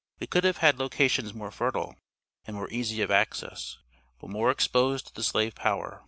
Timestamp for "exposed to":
4.49-5.13